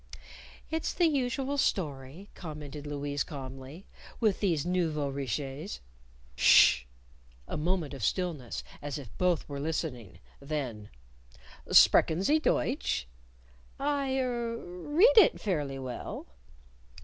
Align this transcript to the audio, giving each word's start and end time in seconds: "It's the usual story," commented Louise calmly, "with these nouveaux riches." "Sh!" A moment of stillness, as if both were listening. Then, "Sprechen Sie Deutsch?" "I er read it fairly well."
"It's 0.71 0.93
the 0.93 1.05
usual 1.05 1.59
story," 1.59 2.27
commented 2.33 2.87
Louise 2.87 3.23
calmly, 3.23 3.85
"with 4.19 4.39
these 4.39 4.65
nouveaux 4.65 5.09
riches." 5.09 5.79
"Sh!" 6.35 6.85
A 7.47 7.55
moment 7.55 7.93
of 7.93 8.03
stillness, 8.03 8.63
as 8.81 8.97
if 8.97 9.15
both 9.19 9.47
were 9.47 9.59
listening. 9.59 10.17
Then, 10.39 10.89
"Sprechen 11.69 12.23
Sie 12.23 12.39
Deutsch?" 12.39 13.07
"I 13.79 14.17
er 14.17 14.57
read 14.57 15.17
it 15.19 15.39
fairly 15.39 15.77
well." 15.77 16.25